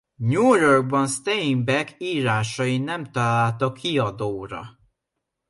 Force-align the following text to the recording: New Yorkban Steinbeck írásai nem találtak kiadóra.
New 0.17 0.53
Yorkban 0.55 1.07
Steinbeck 1.07 1.95
írásai 1.99 2.77
nem 2.77 3.11
találtak 3.11 3.73
kiadóra. 3.73 4.79